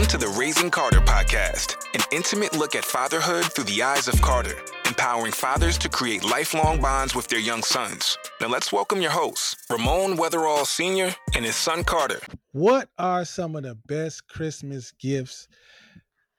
Welcome 0.00 0.18
to 0.18 0.26
the 0.26 0.38
Raising 0.38 0.70
Karter 0.70 1.04
podcast, 1.04 1.76
an 1.94 2.00
intimate 2.10 2.56
look 2.56 2.74
at 2.74 2.86
fatherhood 2.86 3.44
through 3.52 3.64
the 3.64 3.82
eyes 3.82 4.08
of 4.08 4.14
Karter, 4.14 4.58
empowering 4.86 5.30
fathers 5.30 5.76
to 5.76 5.90
create 5.90 6.24
lifelong 6.24 6.80
bonds 6.80 7.14
with 7.14 7.28
their 7.28 7.38
young 7.38 7.62
sons. 7.62 8.16
Now 8.40 8.48
let's 8.48 8.72
welcome 8.72 9.02
your 9.02 9.10
hosts, 9.10 9.56
Ramon 9.68 10.16
Weatherall 10.16 10.64
Sr. 10.64 11.14
and 11.34 11.44
his 11.44 11.54
son 11.54 11.84
Karter. 11.84 12.18
What 12.52 12.88
are 12.96 13.26
some 13.26 13.54
of 13.56 13.64
the 13.64 13.74
best 13.74 14.26
Christmas 14.26 14.92
gifts 14.92 15.48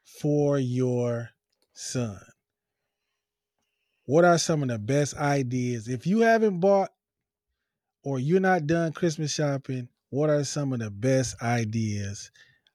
for 0.05 0.57
your 0.57 1.29
son? 1.75 2.19
What 4.05 4.25
are 4.25 4.39
some 4.39 4.63
of 4.63 4.69
the 4.69 4.79
best 4.79 5.15
ideas? 5.17 5.87
If 5.87 6.07
you 6.07 6.21
haven't 6.21 6.61
bought 6.61 6.89
or 8.03 8.17
you're 8.17 8.39
not 8.39 8.65
done 8.65 8.91
Christmas 8.91 9.31
shopping, 9.31 9.87
what 10.09 10.31
are 10.31 10.43
some 10.45 10.73
of 10.73 10.79
the 10.79 10.89
best 10.89 11.35
ideas? 11.43 12.31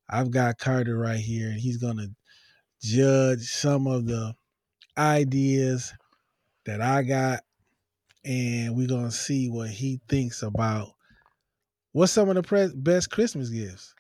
I've 0.09 0.31
got 0.31 0.59
Karter 0.59 1.01
right 1.01 1.19
here, 1.19 1.49
and 1.49 1.59
he's 1.59 1.79
going 1.79 1.97
to 1.99 2.11
judge 2.83 3.43
some 3.43 3.87
of 3.87 4.07
the 4.07 4.35
ideas 4.97 5.93
that 6.65 6.81
I 6.81 7.03
got, 7.03 7.41
and 8.25 8.77
we're 8.77 8.89
going 8.89 9.07
to 9.07 9.11
see 9.11 9.49
what 9.49 9.71
he 9.71 10.01
thinks 10.09 10.43
about 10.43 10.93
what's 11.93 12.13
some 12.13 12.29
of 12.29 12.35
the 12.35 12.43
pre- 12.43 12.73
best 12.75 13.11
Christmas 13.11 13.49
gifts. 13.49 13.95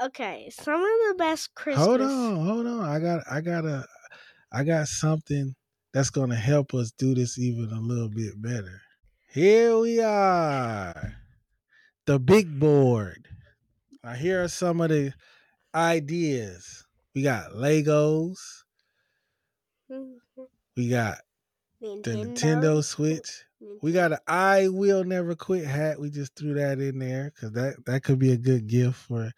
Okay, 0.00 0.48
some 0.50 0.80
of 0.80 1.08
the 1.08 1.14
best 1.18 1.54
Christmas. 1.54 1.86
Hold 1.86 2.00
on, 2.00 2.46
hold 2.46 2.66
on. 2.66 2.80
I 2.80 3.00
got, 3.00 3.22
I 3.30 3.40
got 3.40 3.64
a, 3.64 3.84
I 4.52 4.64
got 4.64 4.86
something 4.88 5.54
that's 5.92 6.10
going 6.10 6.30
to 6.30 6.36
help 6.36 6.74
us 6.74 6.92
do 6.92 7.14
this 7.14 7.38
even 7.38 7.70
a 7.72 7.80
little 7.80 8.08
bit 8.08 8.40
better. 8.40 8.80
Here 9.30 9.76
we 9.78 10.00
are, 10.00 11.14
the 12.06 12.18
big 12.18 12.58
board. 12.58 13.28
Now, 14.08 14.14
here 14.14 14.42
are 14.42 14.48
some 14.48 14.80
of 14.80 14.88
the 14.88 15.12
ideas. 15.74 16.86
We 17.14 17.20
got 17.20 17.50
Legos. 17.50 18.38
Mm-hmm. 19.92 20.42
We 20.78 20.88
got 20.88 21.18
Nintendo. 21.82 22.02
the 22.04 22.10
Nintendo 22.12 22.84
Switch. 22.84 23.44
We 23.82 23.92
got 23.92 24.12
an 24.12 24.18
"I 24.26 24.68
will 24.68 25.04
never 25.04 25.34
quit" 25.34 25.66
hat. 25.66 26.00
We 26.00 26.08
just 26.08 26.34
threw 26.34 26.54
that 26.54 26.78
in 26.78 26.98
there 26.98 27.32
because 27.34 27.52
that 27.52 27.84
that 27.84 28.02
could 28.02 28.18
be 28.18 28.32
a 28.32 28.38
good 28.38 28.66
gift 28.66 28.96
for 28.96 29.30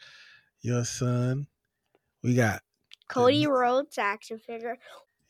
your 0.60 0.84
son. 0.84 1.48
We 2.22 2.36
got 2.36 2.62
Cody 3.08 3.48
Rhodes 3.48 3.98
action 3.98 4.38
figure, 4.38 4.78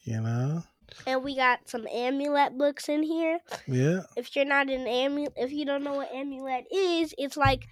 you 0.03 0.21
know, 0.21 0.65
and 1.07 1.25
we 1.25 1.35
got 1.35 1.67
some 1.67 1.87
amulet 1.87 2.59
books 2.59 2.91
in 2.91 3.03
here. 3.03 3.39
yeah. 3.67 4.03
If 4.19 4.37
you're 4.37 4.45
not 4.45 4.69
an 4.69 4.87
amulet, 4.87 5.33
if 5.37 5.51
you 5.51 5.65
don't 5.65 5.83
know 5.83 5.95
what 5.95 6.13
amulet 6.13 6.67
is, 6.71 7.15
it's 7.17 7.39
like 7.39 7.67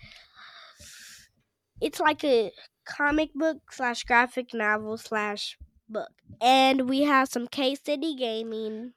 it's 1.80 2.00
like 2.00 2.24
a 2.24 2.52
comic 2.84 3.32
book 3.34 3.72
slash 3.72 4.04
graphic 4.04 4.54
novel 4.54 4.96
slash 4.98 5.58
book, 5.88 6.12
and 6.40 6.88
we 6.88 7.02
have 7.02 7.28
some 7.28 7.46
K 7.48 7.74
City 7.74 8.14
Gaming 8.14 8.94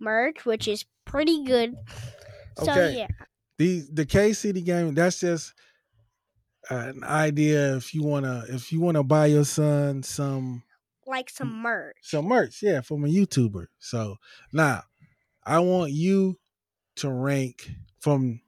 merch, 0.00 0.44
which 0.46 0.68
is 0.68 0.86
pretty 1.04 1.44
good. 1.44 1.78
So 2.56 2.78
Okay. 2.78 2.86
yeah, 2.86 3.08
the 3.58 3.86
the 3.92 4.06
K 4.06 4.32
City 4.32 4.62
Gaming, 4.62 4.94
That's 4.94 5.20
just 5.20 5.54
an 6.68 7.02
idea. 7.04 7.76
If 7.76 7.94
you 7.94 8.02
wanna, 8.02 8.44
if 8.48 8.72
you 8.72 8.80
wanna 8.80 9.02
buy 9.02 9.26
your 9.26 9.44
son 9.44 10.02
some 10.02 10.62
like 11.06 11.28
some 11.30 11.60
merch. 11.62 11.96
some 12.00 12.26
merch, 12.26 12.62
yeah, 12.62 12.80
from 12.80 13.04
a 13.04 13.08
YouTuber. 13.08 13.66
So 13.78 14.16
now, 14.52 14.82
I 15.44 15.60
want 15.60 15.92
you 15.92 16.38
to 16.96 17.10
rank 17.10 17.70
from 18.00 18.42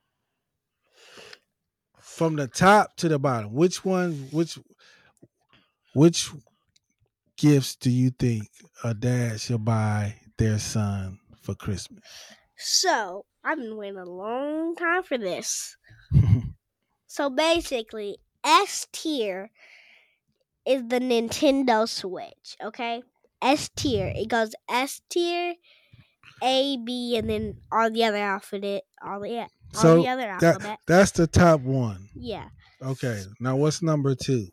from 2.16 2.36
the 2.36 2.46
top 2.46 2.96
to 2.96 3.08
the 3.08 3.18
bottom. 3.18 3.52
Which 3.52 3.84
one? 3.84 4.28
Which 4.30 4.58
which 5.94 6.30
gifts 7.36 7.76
do 7.76 7.90
you 7.90 8.10
think 8.10 8.48
a 8.84 8.94
dad 8.94 9.40
should 9.40 9.64
buy 9.64 10.16
their 10.36 10.58
son 10.58 11.18
for 11.40 11.54
Christmas? 11.54 12.04
So 12.56 13.24
I've 13.44 13.58
been 13.58 13.76
waiting 13.76 13.98
a 13.98 14.04
long 14.04 14.74
time 14.76 15.02
for 15.02 15.18
this. 15.18 15.76
So 17.12 17.28
basically, 17.28 18.16
S 18.42 18.86
tier 18.90 19.50
is 20.64 20.88
the 20.88 20.98
Nintendo 20.98 21.86
Switch, 21.86 22.56
okay? 22.64 23.02
S 23.42 23.68
tier. 23.76 24.10
It 24.16 24.28
goes 24.28 24.54
S 24.66 25.02
tier, 25.10 25.56
A, 26.42 26.78
B, 26.78 27.14
and 27.18 27.28
then 27.28 27.60
all 27.70 27.90
the 27.90 28.04
other 28.04 28.16
alphabet, 28.16 28.84
all 29.04 29.20
the 29.20 29.46
so 29.72 30.02
the 30.02 30.08
other 30.08 30.36
that, 30.40 30.78
that's 30.86 31.10
the 31.12 31.26
top 31.26 31.60
one. 31.60 32.08
yeah. 32.14 32.48
Okay. 32.82 33.22
Now 33.40 33.56
what's 33.56 33.80
number 33.82 34.14
two? 34.14 34.48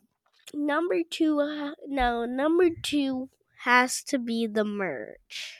Number 0.54 1.00
two, 1.08 1.40
uh, 1.40 1.72
no, 1.86 2.24
number 2.26 2.68
two 2.82 3.28
has 3.58 4.02
to 4.04 4.18
be 4.18 4.46
the 4.46 4.64
merch, 4.64 5.58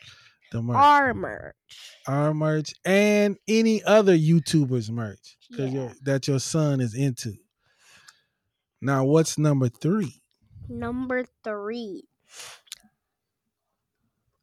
The 0.52 0.62
merch. 0.62 0.76
our 0.76 1.14
merch. 1.14 1.54
our 2.08 2.32
merch 2.34 2.72
and 2.84 3.36
any 3.46 3.82
other 3.84 4.16
YouTubers 4.16 4.90
merch 4.90 5.36
because 5.50 5.72
Yeah. 5.72 5.80
your 5.80 5.92
that 6.02 6.26
your 6.28 6.40
son 6.40 6.80
is 6.80 6.94
into. 6.94 7.34
Now, 8.80 9.04
what's 9.04 9.36
number 9.38 9.68
three? 9.68 10.22
Number 10.68 11.24
three, 11.44 12.04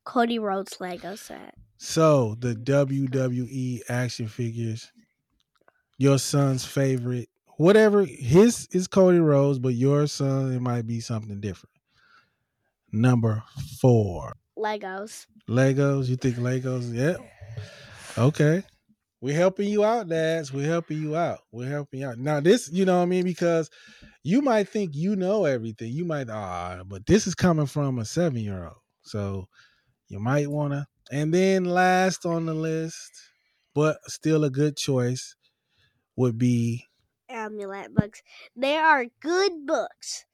Cody 0.04 0.40
Rhodes 0.40 0.78
Lego 0.80 1.16
set. 1.16 1.56
So 1.78 2.36
the 2.40 2.56
WWE 2.56 3.82
action 3.90 4.28
figures, 4.28 4.92
your 5.98 6.20
son's 6.20 6.66
favorite, 6.66 7.30
whatever 7.58 8.06
his 8.06 8.68
is 8.72 8.88
Cody 8.88 9.20
Rhodes, 9.20 9.60
but 9.60 9.74
your 9.74 10.08
son 10.08 10.54
it 10.54 10.62
might 10.62 10.88
be 10.88 11.00
something 11.00 11.40
different. 11.40 11.74
Number 12.92 13.44
four, 13.80 14.34
Legos. 14.58 15.26
Legos. 15.50 16.08
You 16.08 16.16
think 16.16 16.38
Legos? 16.38 16.94
Yep. 16.94 17.20
Okay. 18.18 18.64
We're 19.20 19.36
helping 19.36 19.68
you 19.70 19.84
out, 19.84 20.08
dads. 20.08 20.54
We're 20.54 20.68
helping 20.68 21.02
you 21.02 21.16
out. 21.16 21.40
We're 21.52 21.70
helping 21.70 22.02
you 22.02 22.08
out. 22.08 22.20
Now, 22.20 22.40
this, 22.40 22.70
you 22.72 22.86
know 22.86 22.98
what 22.98 23.04
I 23.04 23.08
mean? 23.08 23.24
Because 23.24 23.70
you 24.24 24.42
might 24.42 24.70
think 24.70 24.92
you 24.94 25.16
know 25.16 25.46
everything. 25.46 25.92
You 25.92 26.06
might, 26.06 26.30
ah, 26.30 26.84
but 26.86 27.06
this 27.08 27.26
is 27.26 27.34
coming 27.34 27.66
from 27.66 27.98
a 27.98 28.06
seven 28.06 28.40
year 28.40 28.66
old. 28.66 28.78
So 29.02 29.48
you 30.08 30.20
might 30.20 30.50
want 30.50 30.74
to. 30.74 30.86
And 31.12 31.34
then 31.34 31.66
last 31.66 32.26
on 32.26 32.46
the 32.46 32.54
list, 32.54 33.12
but 33.74 33.98
still 34.08 34.44
a 34.44 34.50
good 34.52 34.78
choice, 34.78 35.36
would 36.18 36.38
be 36.38 36.86
amulet 37.30 37.94
books. 37.96 38.22
They 38.56 38.76
are 38.76 39.06
good 39.22 39.66
books. 39.66 40.26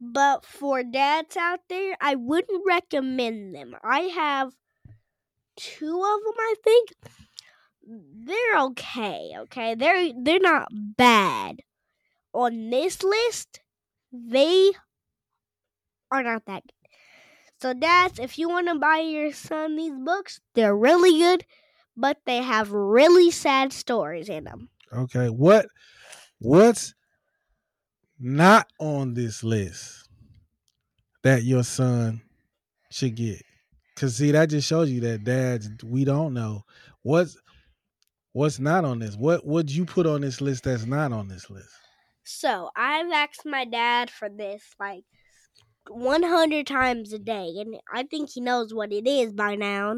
But 0.00 0.44
for 0.46 0.82
dads 0.82 1.36
out 1.36 1.60
there, 1.68 1.96
I 2.00 2.14
wouldn't 2.14 2.62
recommend 2.66 3.54
them. 3.54 3.76
I 3.84 4.00
have 4.00 4.52
two 5.56 6.02
of 6.02 6.24
them, 6.24 6.34
I 6.38 6.54
think. 6.64 6.94
They're 7.82 8.58
okay, 8.60 9.32
okay? 9.40 9.74
They're 9.74 10.12
they're 10.16 10.40
not 10.40 10.68
bad. 10.72 11.60
On 12.32 12.70
this 12.70 13.02
list, 13.02 13.60
they 14.12 14.72
are 16.10 16.22
not 16.22 16.46
that 16.46 16.62
good. 16.62 16.90
So 17.60 17.74
dads, 17.74 18.18
if 18.18 18.38
you 18.38 18.48
want 18.48 18.68
to 18.68 18.76
buy 18.76 18.98
your 18.98 19.32
son 19.32 19.76
these 19.76 19.98
books, 19.98 20.40
they're 20.54 20.76
really 20.76 21.18
good, 21.18 21.44
but 21.94 22.18
they 22.24 22.38
have 22.38 22.72
really 22.72 23.30
sad 23.30 23.72
stories 23.72 24.30
in 24.30 24.44
them. 24.44 24.70
Okay. 24.92 25.28
What 25.28 25.66
what's 26.38 26.94
not 28.18 28.66
on 28.78 29.14
this 29.14 29.42
list 29.42 30.08
that 31.22 31.44
your 31.44 31.64
son 31.64 32.22
should 32.90 33.16
get? 33.16 33.42
Cause 33.96 34.16
see, 34.16 34.30
that 34.32 34.48
just 34.48 34.66
shows 34.66 34.90
you 34.90 35.00
that 35.02 35.24
dads 35.24 35.68
we 35.84 36.04
don't 36.04 36.32
know 36.32 36.62
what's 37.02 37.36
what's 38.32 38.58
not 38.58 38.84
on 38.84 38.98
this. 38.98 39.16
What 39.16 39.46
would 39.46 39.70
you 39.70 39.84
put 39.84 40.06
on 40.06 40.20
this 40.20 40.40
list 40.40 40.64
that's 40.64 40.86
not 40.86 41.12
on 41.12 41.28
this 41.28 41.50
list? 41.50 41.74
So 42.24 42.70
I've 42.76 43.10
asked 43.10 43.44
my 43.44 43.64
dad 43.64 44.10
for 44.10 44.28
this 44.28 44.62
like 44.78 45.04
100 45.88 46.66
times 46.66 47.12
a 47.12 47.18
day, 47.18 47.54
and 47.58 47.76
I 47.92 48.04
think 48.04 48.30
he 48.30 48.40
knows 48.40 48.72
what 48.72 48.92
it 48.92 49.06
is 49.06 49.32
by 49.32 49.56
now. 49.56 49.96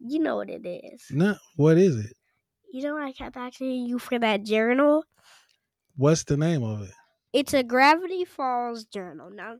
You 0.00 0.18
know 0.18 0.36
what 0.36 0.50
it 0.50 0.66
is. 0.66 1.04
No, 1.10 1.36
what 1.56 1.78
is 1.78 1.96
it? 1.96 2.12
You 2.74 2.82
know, 2.82 2.98
I 2.98 3.12
kept 3.12 3.36
asking 3.36 3.86
you 3.86 4.00
for 4.00 4.18
that 4.18 4.42
journal. 4.42 5.04
What's 5.96 6.24
the 6.24 6.36
name 6.36 6.62
of 6.62 6.82
it? 6.82 6.92
It's 7.32 7.52
a 7.52 7.62
Gravity 7.62 8.24
Falls 8.24 8.84
journal. 8.86 9.30
Now, 9.30 9.58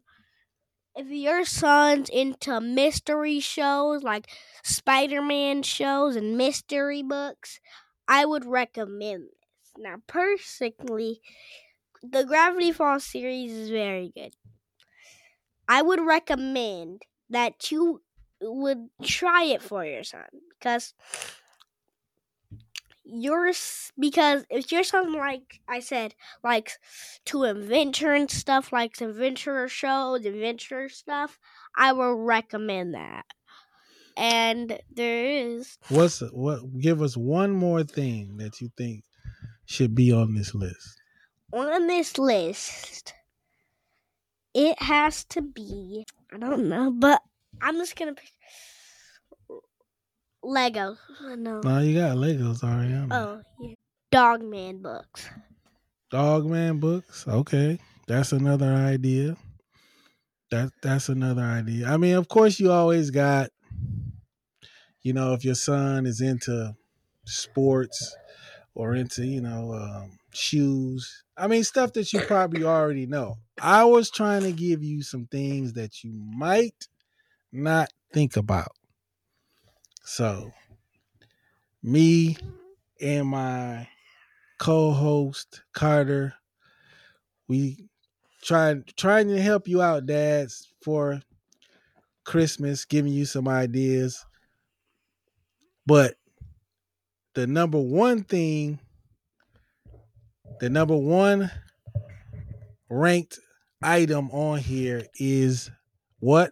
if 0.97 1.09
your 1.09 1.45
son's 1.45 2.09
into 2.11 2.61
mystery 2.61 3.41
shows 3.41 4.03
like 4.03 4.29
Spider 4.65 5.23
Man 5.23 5.63
shows 5.63 6.17
and 6.17 6.37
mystery 6.39 7.03
books, 7.03 7.61
I 8.09 8.25
would 8.25 8.45
recommend 8.45 9.25
this. 9.25 9.73
Now, 9.79 9.97
personally, 10.07 11.21
the 12.03 12.25
Gravity 12.25 12.73
Falls 12.73 13.07
series 13.07 13.53
is 13.53 13.71
very 13.71 14.13
good. 14.15 14.35
I 15.69 15.83
would 15.83 16.01
recommend 16.01 17.03
that 17.31 17.71
you 17.71 18.03
would 18.41 18.89
try 19.03 19.45
it 19.45 19.63
for 19.63 19.85
your 19.85 20.05
son 20.05 20.29
because 20.59 20.95
yours 23.05 23.93
because 23.99 24.45
if 24.51 24.73
you're 24.73 24.85
something 24.85 25.15
like 25.19 25.61
I 25.69 25.81
said, 25.81 26.15
like 26.43 26.73
to 27.27 27.45
adventure 27.45 28.13
and 28.13 28.31
stuff, 28.31 28.73
like 28.73 28.97
the 28.97 29.09
adventure 29.11 29.69
shows, 29.69 30.25
adventure 30.25 30.89
stuff, 30.89 31.39
I 31.77 31.93
will 31.93 32.15
recommend 32.15 32.95
that. 32.95 33.25
And 34.17 34.79
there 34.91 35.27
is 35.27 35.79
What's 35.89 36.21
what? 36.33 36.61
Give 36.79 37.03
us 37.03 37.17
one 37.17 37.53
more 37.53 37.83
thing 37.85 38.37
that 38.39 38.61
you 38.61 38.71
think 38.77 39.05
should 39.67 39.95
be 39.95 40.13
on 40.13 40.35
this 40.35 40.55
list. 40.55 41.01
on 41.53 41.87
this 41.87 42.19
list. 42.19 43.15
It 44.55 44.81
has 44.83 45.25
to 45.27 45.43
be 45.43 46.05
I 46.33 46.39
don't 46.39 46.69
know, 46.69 46.91
but 46.91 47.23
I'm 47.61 47.77
just 47.77 47.97
gonna 47.97 48.15
pick 48.15 48.33
Lego. 50.45 50.97
No. 51.37 51.61
No, 51.61 51.79
you 51.81 51.99
got 51.99 52.17
Legos 52.17 52.63
already. 52.63 52.95
on 52.95 53.09
there. 53.09 53.19
Oh, 53.19 53.43
yeah. 53.61 53.75
Dogman 54.11 54.83
books. 54.83 55.29
Dogman 56.11 56.79
books. 56.79 57.27
Okay, 57.27 57.79
that's 58.07 58.33
another 58.33 58.73
idea. 58.73 59.37
That 60.51 60.71
that's 60.83 61.09
another 61.09 61.43
idea. 61.43 61.89
I 61.89 61.97
mean, 61.97 62.15
of 62.15 62.29
course, 62.29 62.61
you 62.61 62.71
always 62.71 63.11
got, 63.11 63.51
you 65.03 65.13
know, 65.13 65.33
if 65.33 65.45
your 65.45 65.57
son 65.57 66.07
is 66.07 66.21
into 66.21 66.77
sports 67.25 68.17
or 68.75 68.95
into, 68.95 69.27
you 69.27 69.41
know, 69.41 69.75
um, 69.75 70.19
shoes. 70.33 71.25
I 71.37 71.49
mean, 71.49 71.65
stuff 71.65 71.93
that 71.95 72.13
you 72.13 72.21
probably 72.21 72.63
already 72.65 73.07
know. 73.07 73.37
I 73.61 73.85
was 73.85 74.11
trying 74.11 74.43
to 74.43 74.53
give 74.53 74.83
you 74.85 75.03
some 75.03 75.27
things 75.27 75.73
that 75.73 76.05
you 76.05 76.13
might 76.13 76.87
not 77.53 77.89
think 78.13 78.37
about. 78.37 78.73
So, 80.05 80.53
me 81.83 82.37
and 83.01 83.27
my 83.29 83.89
co-host 84.59 85.63
Karter. 85.75 86.33
We 87.49 87.89
trying 88.43 88.85
trying 88.97 89.29
to 89.29 89.41
help 89.41 89.67
you 89.67 89.81
out, 89.83 90.07
dads, 90.07 90.73
for 90.83 91.23
Christmas, 92.25 92.85
giving 92.85 93.13
you 93.13 93.25
some 93.25 93.49
ideas. 93.49 94.25
But 95.87 96.17
the 97.35 97.47
number 97.47 97.81
one 97.81 98.25
thing, 98.25 98.81
the 100.61 100.71
number 100.71 100.97
one 100.97 101.51
ranked 102.91 103.41
item 103.83 104.31
on 104.31 104.59
here 104.59 105.07
is 105.17 105.71
what? 106.21 106.51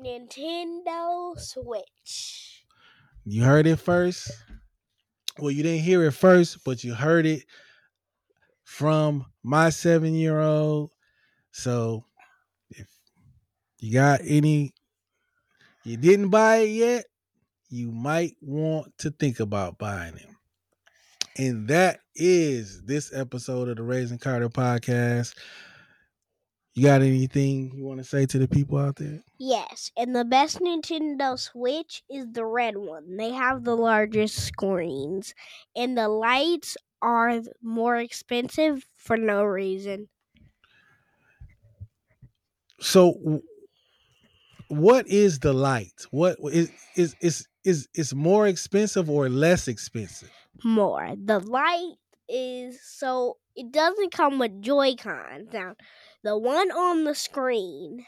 Nintendo 0.00 1.38
Switch. 1.38 2.61
You 3.24 3.44
heard 3.44 3.66
it 3.66 3.76
first. 3.76 4.30
Well, 5.38 5.50
you 5.50 5.62
didn't 5.62 5.84
hear 5.84 6.04
it 6.04 6.12
first, 6.12 6.64
but 6.64 6.82
you 6.82 6.94
heard 6.94 7.24
it 7.24 7.44
from 8.64 9.26
my 9.42 9.70
seven 9.70 10.14
year 10.14 10.40
old. 10.40 10.90
So 11.52 12.04
if 12.70 12.88
you 13.78 13.92
got 13.92 14.20
any, 14.24 14.74
you 15.84 15.96
didn't 15.96 16.30
buy 16.30 16.58
it 16.58 16.70
yet, 16.70 17.04
you 17.68 17.90
might 17.90 18.34
want 18.40 18.92
to 18.98 19.10
think 19.10 19.40
about 19.40 19.78
buying 19.78 20.16
it. 20.16 20.28
And 21.38 21.68
that 21.68 22.00
is 22.14 22.82
this 22.82 23.12
episode 23.14 23.68
of 23.68 23.76
the 23.76 23.82
Raising 23.82 24.18
Karter 24.18 24.52
podcast. 24.52 25.34
You 26.74 26.84
got 26.84 27.02
anything 27.02 27.74
you 27.76 27.84
want 27.84 27.98
to 27.98 28.04
say 28.04 28.24
to 28.26 28.38
the 28.38 28.48
people 28.48 28.78
out 28.78 28.96
there? 28.96 29.22
Yes, 29.38 29.90
and 29.94 30.16
the 30.16 30.24
best 30.24 30.58
Nintendo 30.60 31.38
Switch 31.38 32.02
is 32.08 32.32
the 32.32 32.46
red 32.46 32.78
one. 32.78 33.16
They 33.16 33.32
have 33.32 33.64
the 33.64 33.76
largest 33.76 34.36
screens, 34.46 35.34
and 35.76 35.98
the 35.98 36.08
Lites 36.08 36.78
are 37.02 37.42
more 37.60 37.96
expensive 37.96 38.86
for 38.96 39.18
no 39.18 39.44
reason. 39.44 40.08
So, 42.80 43.42
what 44.68 45.06
is 45.08 45.38
the 45.40 45.52
Lite? 45.52 46.06
What 46.10 46.38
is 46.52 46.70
is 46.96 47.14
is 47.20 47.46
is 47.64 47.88
is 47.94 48.14
more 48.14 48.46
expensive 48.46 49.10
or 49.10 49.28
less 49.28 49.68
expensive? 49.68 50.30
More. 50.64 51.14
The 51.16 51.40
Lite 51.40 51.98
is 52.28 52.80
so 52.82 53.38
it 53.54 53.70
doesn't 53.72 54.12
come 54.12 54.38
with 54.38 54.62
Joy 54.62 54.94
Cons. 54.96 55.52
Now, 55.52 55.76
the 56.22 56.36
one 56.38 56.70
on 56.70 57.04
the 57.04 57.14
screen, 57.14 58.06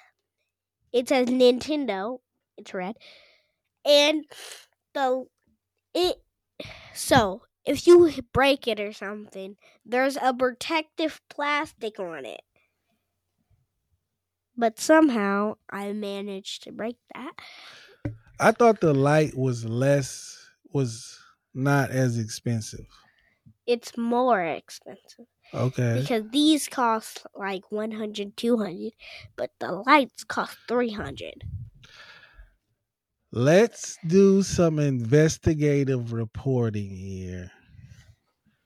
it 0.92 1.08
says 1.08 1.28
Nintendo. 1.28 2.20
It's 2.56 2.72
red, 2.72 2.96
and 3.84 4.24
the 4.94 5.26
it. 5.94 6.22
So 6.94 7.42
if 7.64 7.86
you 7.86 8.12
break 8.32 8.68
it 8.68 8.78
or 8.80 8.92
something, 8.92 9.56
there's 9.84 10.16
a 10.16 10.32
protective 10.32 11.20
plastic 11.28 11.98
on 11.98 12.24
it. 12.24 12.42
But 14.56 14.78
somehow 14.78 15.56
I 15.68 15.92
managed 15.92 16.62
to 16.62 16.72
break 16.72 16.96
that. 17.14 17.34
I 18.38 18.52
thought 18.52 18.80
the 18.80 18.94
Lite 18.94 19.36
was 19.36 19.64
less 19.64 20.38
was 20.72 21.18
not 21.54 21.90
as 21.90 22.18
expensive. 22.18 22.86
It's 23.66 23.96
more 23.96 24.42
expensive. 24.44 25.26
Okay. 25.52 26.08
because 26.08 26.28
these 26.30 26.68
cost 26.68 27.26
like 27.34 27.70
100 27.72 28.36
200 28.36 28.92
but 29.36 29.52
the 29.60 29.72
Lites 29.72 30.24
cost 30.24 30.58
300 30.68 31.44
Let's 33.32 33.98
do 34.06 34.42
some 34.42 34.78
investigative 34.78 36.14
reporting 36.14 36.88
here. 36.96 37.50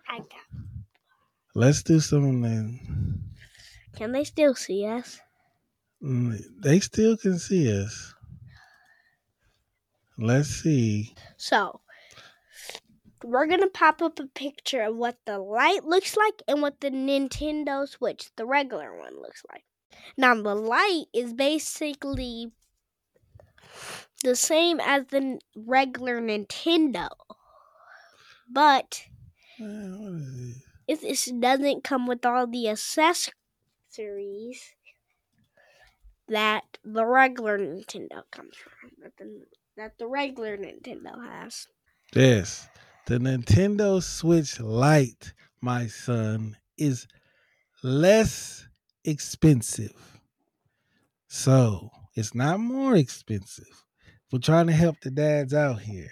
I 0.09 0.19
got, 0.19 0.49
Let's 1.55 1.83
do 1.83 2.01
some. 2.01 2.43
uh, 2.43 3.29
can 3.95 4.13
they 4.13 4.25
still 4.25 4.55
see 4.55 4.87
us 4.87 5.21
mm, 6.03 6.37
They 6.61 6.81
still 6.81 7.17
can 7.17 7.39
see 7.39 7.71
us. 7.73 8.13
Let's 10.19 10.51
see. 10.51 11.15
so 11.37 11.81
we're 13.25 13.47
gonna 13.47 13.69
pop 13.69 14.03
up 14.03 14.19
a 14.21 14.27
picture 14.27 14.83
of 14.83 14.97
what 14.97 15.17
the 15.27 15.39
Lite 15.39 15.85
looks 15.85 16.17
like 16.17 16.43
and 16.47 16.63
what 16.63 16.81
the 16.81 16.91
nintendo 16.91 17.89
switch 17.89 18.31
the 18.37 18.47
regular 18.47 18.97
one 18.97 19.21
looks 19.21 19.43
like 19.51 19.65
now 20.17 20.35
the 20.35 20.55
Lite 20.55 21.07
is 21.13 21.33
basically 21.35 22.53
the 24.23 24.37
same 24.37 24.81
as 24.81 25.07
the 25.07 25.39
regular 25.57 26.21
nintendo 26.21 27.09
but 28.51 29.05
it? 29.59 31.41
doesn't 31.41 31.85
come 31.85 32.07
with 32.07 32.25
all 32.25 32.47
the 32.47 32.69
accessories 32.69 33.33
that 36.29 36.65
the 36.85 37.05
regular 37.05 37.59
Nintendo 37.59 38.23
comes 38.31 38.57
from, 38.57 38.91
that 39.03 39.17
the, 39.17 39.45
that 39.77 39.99
the 39.99 40.07
regular 40.07 40.57
Nintendo 40.57 41.15
has. 41.27 41.67
Yes. 42.15 42.69
The 43.09 43.17
Nintendo 43.17 44.03
Switch 44.03 44.61
Lite, 44.61 45.33
my 45.63 45.87
son, 45.87 46.55
is 46.77 47.07
less 47.83 48.69
expensive. 49.03 50.21
So 51.27 51.89
it's 52.17 52.35
not 52.35 52.61
more 52.61 52.97
expensive. 52.97 53.83
We're 54.31 54.41
trying 54.41 54.67
to 54.67 54.75
help 54.75 55.01
the 55.01 55.11
dads 55.11 55.55
out 55.55 55.81
here. 55.81 56.11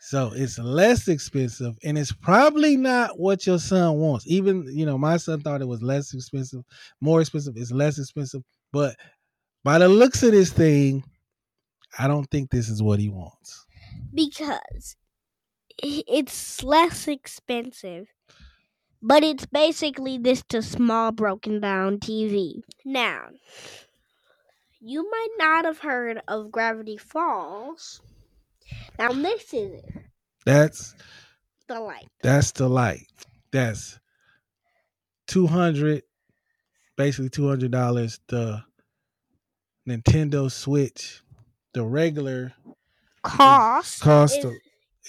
So 0.00 0.32
it's 0.34 0.58
less 0.58 1.06
expensive 1.06 1.74
and 1.84 1.96
it's 1.96 2.10
probably 2.10 2.76
not 2.76 3.20
what 3.20 3.46
your 3.46 3.60
son 3.60 3.98
wants. 4.00 4.26
Even, 4.26 4.66
you 4.66 4.84
know, 4.84 4.98
my 4.98 5.18
son 5.18 5.42
thought 5.42 5.62
it 5.62 5.68
was 5.68 5.80
less 5.80 6.12
expensive, 6.12 6.64
more 7.00 7.20
expensive, 7.20 7.54
it's 7.56 7.70
less 7.70 8.00
expensive. 8.00 8.42
But 8.72 8.96
by 9.62 9.78
the 9.78 9.88
looks 9.88 10.24
of 10.24 10.32
this 10.32 10.50
thing, 10.50 11.04
I 11.96 12.08
don't 12.08 12.28
think 12.32 12.50
this 12.50 12.68
is 12.68 12.82
what 12.82 12.98
he 12.98 13.10
wants. 13.10 13.64
Because 14.12 14.96
it's 15.78 16.62
less 16.62 17.08
expensive, 17.08 18.08
but 19.00 19.22
it's 19.22 19.46
basically 19.46 20.18
this 20.18 20.42
to 20.50 20.62
small 20.62 21.12
broken 21.12 21.60
down 21.60 21.98
TV. 21.98 22.62
Now, 22.84 23.28
you 24.80 25.08
might 25.10 25.28
not 25.38 25.64
have 25.64 25.78
heard 25.78 26.20
of 26.28 26.50
Gravity 26.50 26.96
Falls. 26.96 28.00
Now, 28.98 29.12
this 29.12 29.52
is 29.52 29.72
it, 29.72 29.84
That's 30.46 30.94
the 31.68 31.78
Lite. 31.80 32.08
That's 32.22 32.52
the 32.52 32.68
Lite. 32.68 33.06
That's 33.52 33.98
two 35.26 35.46
hundred, 35.46 36.02
basically 36.96 37.28
two 37.30 37.48
hundred 37.48 37.70
dollars. 37.70 38.18
The 38.28 38.62
Nintendo 39.88 40.50
Switch, 40.50 41.22
the 41.74 41.84
regular 41.84 42.52
Cost. 43.22 44.00
cost. 44.00 44.38
is- 44.38 44.44
of- 44.44 44.52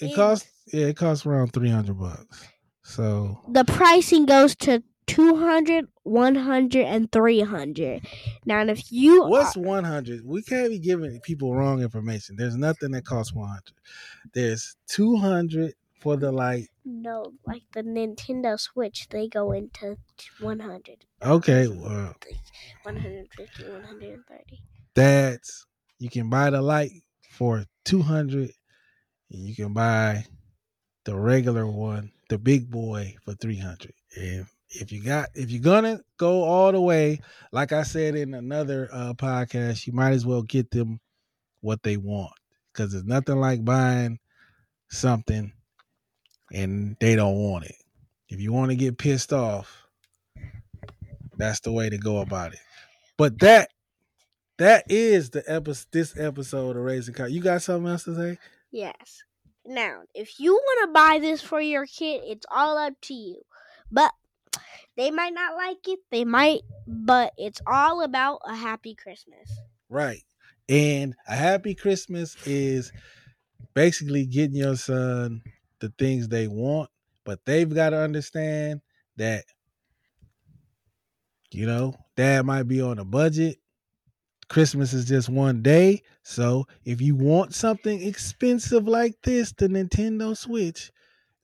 it 0.00 0.14
costs 0.14 0.48
yeah, 0.72 0.86
it 0.86 0.96
costs 0.96 1.26
around 1.26 1.52
three 1.52 1.70
hundred 1.70 1.98
bucks. 1.98 2.46
So 2.82 3.38
the 3.48 3.64
pricing 3.64 4.26
goes 4.26 4.54
to 4.56 4.82
200 5.06 5.86
100 6.04 6.84
and 6.86 7.12
300 7.12 8.06
now 8.46 8.62
if 8.62 8.90
you 8.90 9.24
what's 9.24 9.56
one 9.56 9.84
hundred? 9.84 10.24
We 10.24 10.42
can't 10.42 10.70
be 10.70 10.78
giving 10.78 11.20
people 11.20 11.54
wrong 11.54 11.82
information. 11.82 12.36
There's 12.36 12.56
nothing 12.56 12.92
that 12.92 13.04
costs 13.04 13.32
one 13.32 13.48
hundred. 13.48 13.74
There's 14.32 14.76
two 14.86 15.16
hundred 15.16 15.74
for 16.04 16.18
the 16.18 16.30
like. 16.30 16.68
No, 16.84 17.32
like 17.46 17.62
the 17.72 17.82
Nintendo 17.82 18.60
Switch, 18.60 19.08
they 19.08 19.26
go 19.26 19.52
into 19.52 19.96
100. 20.38 21.06
Okay, 21.22 21.66
well, 21.66 22.14
150, 22.82 23.64
130. 23.64 24.60
that's 24.94 25.64
you 25.98 26.10
can 26.10 26.28
buy 26.28 26.50
the 26.50 26.60
Lite 26.60 26.92
for 27.30 27.64
two 27.86 28.02
hundred, 28.02 28.50
and 29.30 29.40
you 29.46 29.54
can 29.54 29.72
buy 29.72 30.24
the 31.04 31.16
regular 31.16 31.66
one, 31.66 32.12
the 32.28 32.38
big 32.38 32.70
boy, 32.70 33.16
for 33.24 33.34
three 33.34 33.58
hundred. 33.58 33.92
If 34.10 34.54
if 34.70 34.92
you 34.92 35.02
got 35.02 35.28
if 35.34 35.50
you're 35.50 35.62
gonna 35.62 36.00
go 36.16 36.44
all 36.44 36.72
the 36.72 36.80
way, 36.80 37.20
like 37.52 37.72
I 37.72 37.82
said 37.82 38.14
in 38.14 38.34
another 38.34 38.88
uh, 38.92 39.14
podcast, 39.14 39.86
you 39.86 39.92
might 39.92 40.12
as 40.12 40.26
well 40.26 40.42
get 40.42 40.70
them 40.70 41.00
what 41.60 41.82
they 41.82 41.96
want 41.96 42.32
because 42.72 42.92
there's 42.92 43.04
nothing 43.04 43.36
like 43.36 43.64
buying 43.64 44.18
something 44.88 45.52
and 46.52 46.96
they 47.00 47.16
don't 47.16 47.36
want 47.36 47.64
it. 47.66 47.76
If 48.28 48.40
you 48.40 48.52
want 48.52 48.70
to 48.70 48.76
get 48.76 48.98
pissed 48.98 49.32
off, 49.32 49.86
that's 51.36 51.60
the 51.60 51.72
way 51.72 51.88
to 51.88 51.98
go 51.98 52.18
about 52.18 52.52
it. 52.52 52.60
But 53.16 53.38
that 53.40 53.70
that 54.58 54.84
is 54.88 55.30
the 55.30 55.42
episode 55.46 55.86
this 55.92 56.18
episode 56.18 56.76
of 56.76 56.82
Raising 56.82 57.14
Car. 57.14 57.28
You 57.28 57.40
got 57.40 57.62
something 57.62 57.90
else 57.90 58.04
to 58.04 58.14
say? 58.14 58.38
Yes. 58.74 59.22
Now, 59.64 60.02
if 60.16 60.40
you 60.40 60.52
want 60.52 60.88
to 60.88 60.92
buy 60.92 61.20
this 61.20 61.40
for 61.40 61.60
your 61.60 61.86
kid, 61.86 62.22
it's 62.26 62.44
all 62.50 62.76
up 62.76 62.94
to 63.02 63.14
you. 63.14 63.42
But 63.92 64.12
they 64.96 65.12
might 65.12 65.32
not 65.32 65.56
like 65.56 65.86
it, 65.86 66.00
they 66.10 66.24
might, 66.24 66.62
but 66.88 67.32
it's 67.38 67.60
all 67.68 68.02
about 68.02 68.40
a 68.44 68.56
happy 68.56 68.96
Christmas. 68.96 69.48
Right. 69.88 70.24
And 70.68 71.14
a 71.28 71.36
happy 71.36 71.76
Christmas 71.76 72.36
is 72.46 72.90
basically 73.74 74.26
getting 74.26 74.56
your 74.56 74.76
son 74.76 75.42
the 75.78 75.92
things 75.96 76.26
they 76.26 76.48
want, 76.48 76.90
but 77.24 77.44
they've 77.44 77.72
got 77.72 77.90
to 77.90 77.98
understand 77.98 78.80
that 79.16 79.44
you 81.52 81.66
know, 81.66 81.94
dad 82.16 82.44
might 82.44 82.64
be 82.64 82.82
on 82.82 82.98
a 82.98 83.04
budget. 83.04 83.58
Christmas 84.48 84.92
is 84.92 85.06
just 85.06 85.28
one 85.28 85.62
day. 85.62 86.02
So 86.22 86.66
if 86.84 87.00
you 87.00 87.14
want 87.16 87.54
something 87.54 88.02
expensive 88.02 88.86
like 88.88 89.16
this, 89.22 89.52
the 89.52 89.68
Nintendo 89.68 90.36
Switch, 90.36 90.90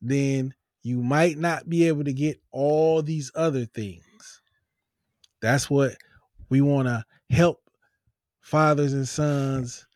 then 0.01 0.55
you 0.83 1.03
might 1.03 1.39
not 1.39 1.69
be 1.69 1.87
able 1.89 2.05
to 2.05 2.13
get 2.13 2.41
all 2.51 3.03
these 3.03 3.31
other 3.35 3.67
things. 3.67 4.43
That's 5.41 5.69
what 5.71 5.97
we 6.49 6.61
want 6.61 6.89
to 6.89 7.05
help 7.31 7.59
fathers 8.41 8.93
and 8.93 9.09
sons 9.09 9.87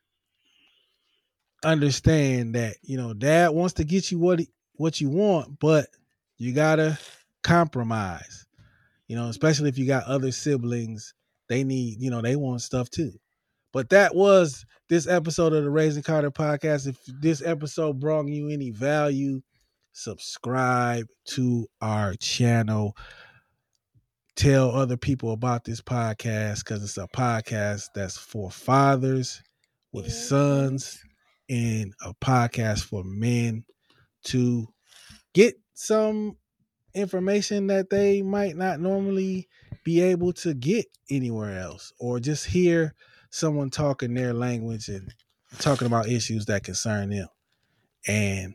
understand 1.64 2.54
that 2.54 2.76
you 2.82 2.96
know 2.96 3.14
dad 3.14 3.48
wants 3.48 3.74
to 3.74 3.84
get 3.84 4.12
you 4.12 4.18
what 4.18 4.38
he, 4.38 4.48
what 4.74 5.00
you 5.00 5.08
want 5.08 5.58
but 5.58 5.88
you 6.36 6.52
got 6.52 6.76
to 6.76 6.96
compromise 7.42 8.46
you 9.08 9.16
know 9.16 9.28
especially 9.28 9.68
if 9.68 9.78
you 9.78 9.86
got 9.86 10.04
other 10.04 10.30
siblings 10.30 11.14
they 11.48 11.64
need 11.64 12.00
you 12.00 12.10
know 12.10 12.22
they 12.22 12.36
want 12.36 12.62
stuff 12.62 12.90
too. 12.90 13.12
But 13.72 13.90
that 13.90 14.14
was 14.14 14.64
this 14.88 15.08
episode 15.08 15.52
of 15.52 15.64
the 15.64 15.70
raising 15.70 16.02
Karter 16.02 16.30
podcast. 16.30 16.86
If 16.86 16.98
this 17.06 17.42
episode 17.42 17.98
brought 17.98 18.26
you 18.28 18.48
any 18.48 18.70
value 18.70 19.42
subscribe 19.94 21.06
to 21.24 21.66
our 21.80 22.14
channel. 22.14 22.96
Tell 24.36 24.70
other 24.70 24.96
people 24.96 25.32
about 25.32 25.64
this 25.64 25.80
podcast 25.80 26.64
because 26.64 26.82
it's 26.82 26.98
a 26.98 27.06
podcast 27.06 27.86
that's 27.94 28.18
for 28.18 28.50
fathers 28.50 29.40
with 29.92 30.12
sons 30.12 31.00
and 31.48 31.94
a 32.04 32.12
podcast 32.14 32.84
for 32.84 33.04
men 33.04 33.64
to 34.24 34.66
get 35.32 35.54
some 35.74 36.36
information 36.94 37.68
that 37.68 37.90
they 37.90 38.22
might 38.22 38.56
not 38.56 38.80
normally 38.80 39.48
be 39.84 40.00
able 40.00 40.32
to 40.32 40.54
get 40.54 40.86
anywhere 41.10 41.58
else 41.60 41.92
or 42.00 42.18
just 42.18 42.46
hear 42.46 42.94
someone 43.30 43.70
talking 43.70 44.14
their 44.14 44.32
language 44.32 44.88
and 44.88 45.12
talking 45.58 45.86
about 45.86 46.08
issues 46.08 46.46
that 46.46 46.64
concern 46.64 47.10
them. 47.10 47.28
And 48.08 48.54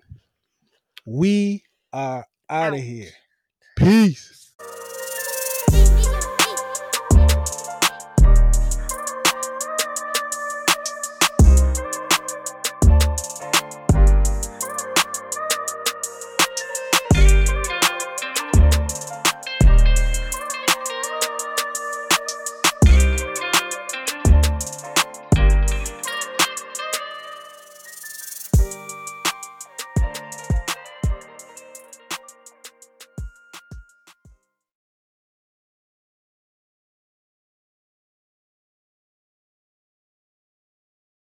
we 1.06 1.64
are 1.94 2.26
out 2.50 2.74
of 2.74 2.80
here. 2.80 3.12
Peace. 3.78 4.49